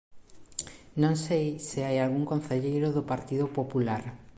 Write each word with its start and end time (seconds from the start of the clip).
Non 1.01 1.13
sei 1.25 1.47
se 1.67 1.79
hai 1.87 1.97
algún 1.99 2.25
concelleiro 2.31 2.87
do 2.95 3.03
Partido 3.11 3.45
Popular. 3.57 4.03